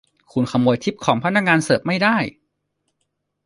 [0.31, 2.17] คุณขโมยทิปของพนักงานเสิร์ฟไม่ได้!